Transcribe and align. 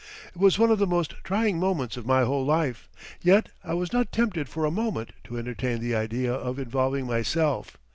It 0.33 0.37
was 0.41 0.57
one 0.57 0.71
of 0.71 0.79
the 0.79 0.87
most 0.87 1.13
trying 1.23 1.59
moments 1.59 1.95
of 1.95 2.07
my 2.07 2.23
whole 2.23 2.43
life. 2.43 2.89
Yet 3.21 3.49
I 3.63 3.75
was 3.75 3.93
not 3.93 4.11
tempted 4.11 4.49
for 4.49 4.65
a 4.65 4.71
moment 4.71 5.11
to 5.25 5.37
entertain 5.37 5.79
the 5.79 5.93
idea 5.93 6.33
of 6.33 6.57
involving 6.57 7.05
myself. 7.05 7.77